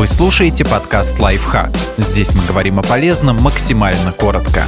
Вы 0.00 0.06
слушаете 0.06 0.64
подкаст 0.64 1.18
«Лайфхак». 1.18 1.76
Здесь 1.98 2.34
мы 2.34 2.46
говорим 2.46 2.78
о 2.78 2.82
полезном 2.82 3.36
максимально 3.42 4.12
коротко. 4.12 4.66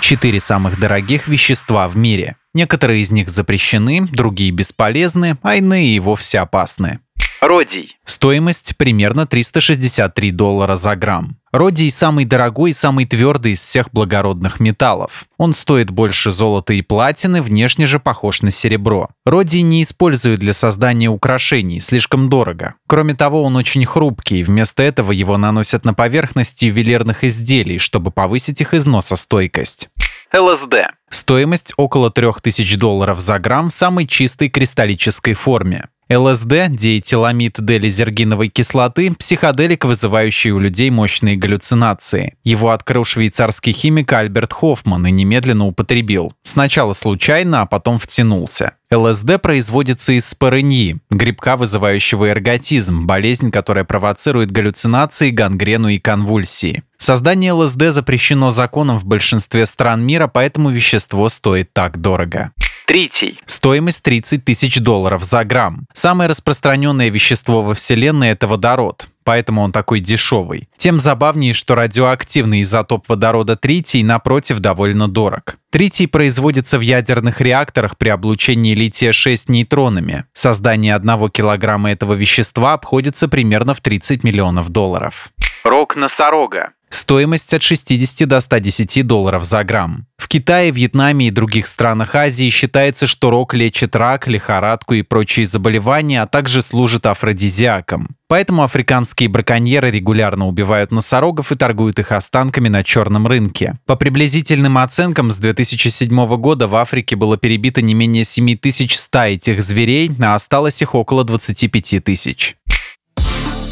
Четыре 0.00 0.40
самых 0.40 0.80
дорогих 0.80 1.28
вещества 1.28 1.86
в 1.86 1.96
мире. 1.96 2.34
Некоторые 2.54 3.02
из 3.02 3.12
них 3.12 3.30
запрещены, 3.30 4.08
другие 4.08 4.50
бесполезны, 4.50 5.38
а 5.42 5.54
иные 5.54 5.94
и 5.94 6.00
вовсе 6.00 6.40
опасны. 6.40 6.98
Родий. 7.40 7.96
Стоимость 8.04 8.76
примерно 8.76 9.24
363 9.24 10.32
доллара 10.32 10.74
за 10.74 10.96
грамм. 10.96 11.36
Родий 11.52 11.90
самый 11.90 12.24
дорогой 12.24 12.70
и 12.70 12.74
самый 12.74 13.04
твердый 13.04 13.52
из 13.52 13.60
всех 13.60 13.90
благородных 13.92 14.58
металлов. 14.58 15.26
Он 15.36 15.52
стоит 15.52 15.90
больше 15.90 16.30
золота 16.30 16.72
и 16.72 16.80
платины, 16.80 17.42
внешне 17.42 17.86
же 17.86 18.00
похож 18.00 18.40
на 18.40 18.50
серебро. 18.50 19.10
Родий 19.26 19.60
не 19.60 19.82
используют 19.82 20.40
для 20.40 20.54
создания 20.54 21.10
украшений, 21.10 21.78
слишком 21.78 22.30
дорого. 22.30 22.76
Кроме 22.86 23.14
того, 23.14 23.42
он 23.42 23.56
очень 23.56 23.84
хрупкий, 23.84 24.42
вместо 24.44 24.82
этого 24.82 25.12
его 25.12 25.36
наносят 25.36 25.84
на 25.84 25.92
поверхность 25.92 26.62
ювелирных 26.62 27.22
изделий, 27.22 27.78
чтобы 27.78 28.10
повысить 28.10 28.62
их 28.62 28.72
износостойкость. 28.72 29.90
ЛСД. 30.34 30.94
Стоимость 31.10 31.74
около 31.76 32.10
3000 32.10 32.76
долларов 32.78 33.20
за 33.20 33.38
грамм 33.38 33.68
в 33.68 33.74
самой 33.74 34.06
чистой 34.06 34.48
кристаллической 34.48 35.34
форме. 35.34 35.88
ЛСД, 36.10 36.68
диэтиламид 36.68 37.56
делизергиновой 37.58 38.48
кислоты, 38.48 39.12
психоделик, 39.12 39.84
вызывающий 39.84 40.50
у 40.50 40.58
людей 40.58 40.90
мощные 40.90 41.36
галлюцинации. 41.36 42.34
Его 42.44 42.70
открыл 42.70 43.04
швейцарский 43.04 43.72
химик 43.72 44.12
Альберт 44.12 44.52
Хоффман 44.52 45.06
и 45.06 45.10
немедленно 45.10 45.66
употребил. 45.66 46.34
Сначала 46.44 46.92
случайно, 46.92 47.62
а 47.62 47.66
потом 47.66 47.98
втянулся. 47.98 48.74
ЛСД 48.90 49.40
производится 49.40 50.12
из 50.12 50.26
спорыньи, 50.26 50.98
грибка, 51.10 51.56
вызывающего 51.56 52.30
эрготизм, 52.30 53.06
болезнь, 53.06 53.50
которая 53.50 53.84
провоцирует 53.84 54.50
галлюцинации, 54.50 55.30
гангрену 55.30 55.88
и 55.88 55.98
конвульсии. 55.98 56.82
Создание 56.98 57.52
ЛСД 57.52 57.84
запрещено 57.90 58.50
законом 58.50 58.98
в 58.98 59.04
большинстве 59.06 59.66
стран 59.66 60.04
мира, 60.04 60.26
поэтому 60.26 60.70
вещество 60.70 61.28
стоит 61.28 61.72
так 61.72 62.00
дорого. 62.00 62.52
Третий. 62.92 63.40
Стоимость 63.46 64.02
30 64.02 64.44
тысяч 64.44 64.78
долларов 64.78 65.24
за 65.24 65.44
грамм. 65.44 65.86
Самое 65.94 66.28
распространенное 66.28 67.08
вещество 67.08 67.62
во 67.62 67.72
Вселенной– 67.74 68.28
это 68.32 68.46
водород 68.46 69.08
поэтому 69.24 69.62
он 69.62 69.70
такой 69.70 70.00
дешевый. 70.00 70.68
Тем 70.76 70.98
забавнее, 70.98 71.54
что 71.54 71.76
радиоактивный 71.76 72.60
изотоп 72.62 73.08
водорода 73.08 73.54
тритий, 73.54 74.02
напротив, 74.02 74.58
довольно 74.58 75.06
дорог. 75.06 75.58
Тритий 75.70 76.08
производится 76.08 76.76
в 76.76 76.80
ядерных 76.80 77.40
реакторах 77.40 77.96
при 77.96 78.08
облучении 78.08 78.74
лития-6 78.74 79.44
нейтронами. 79.46 80.24
Создание 80.32 80.96
одного 80.96 81.28
килограмма 81.28 81.92
этого 81.92 82.14
вещества 82.14 82.72
обходится 82.72 83.28
примерно 83.28 83.74
в 83.74 83.80
30 83.80 84.24
миллионов 84.24 84.70
долларов. 84.70 85.30
Рог 85.64 85.94
носорога. 85.94 86.72
Стоимость 86.92 87.54
от 87.54 87.62
60 87.62 88.28
до 88.28 88.38
110 88.40 89.06
долларов 89.06 89.44
за 89.44 89.64
грамм. 89.64 90.06
В 90.18 90.28
Китае, 90.28 90.70
Вьетнаме 90.70 91.28
и 91.28 91.30
других 91.30 91.66
странах 91.66 92.14
Азии 92.14 92.50
считается, 92.50 93.06
что 93.06 93.30
рог 93.30 93.54
лечит 93.54 93.96
рак, 93.96 94.28
лихорадку 94.28 94.92
и 94.94 95.02
прочие 95.02 95.46
заболевания, 95.46 96.20
а 96.20 96.26
также 96.26 96.60
служит 96.60 97.06
афродизиаком. 97.06 98.14
Поэтому 98.28 98.62
африканские 98.62 99.28
браконьеры 99.30 99.90
регулярно 99.90 100.46
убивают 100.46 100.92
носорогов 100.92 101.50
и 101.50 101.56
торгуют 101.56 101.98
их 101.98 102.12
останками 102.12 102.68
на 102.68 102.84
черном 102.84 103.26
рынке. 103.26 103.78
По 103.86 103.96
приблизительным 103.96 104.78
оценкам, 104.78 105.30
с 105.30 105.38
2007 105.38 106.36
года 106.36 106.68
в 106.68 106.76
Африке 106.76 107.16
было 107.16 107.36
перебито 107.36 107.82
не 107.82 107.94
менее 107.94 108.24
7100 108.24 109.18
этих 109.24 109.62
зверей, 109.62 110.12
а 110.22 110.34
осталось 110.34 110.80
их 110.82 110.94
около 110.94 111.24
25 111.24 112.04
тысяч. 112.04 112.56